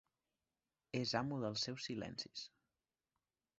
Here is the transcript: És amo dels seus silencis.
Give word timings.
És 0.99 1.13
amo 1.19 1.39
dels 1.45 1.67
seus 1.67 1.87
silencis. 1.91 2.49